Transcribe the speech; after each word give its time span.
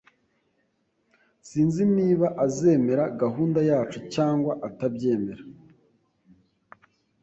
Sinzi 1.47 1.83
niba 1.95 2.27
azemera 2.45 3.03
gahunda 3.21 3.59
yacu 3.69 3.99
cyangwa 4.13 4.51
atabyemera. 4.67 5.43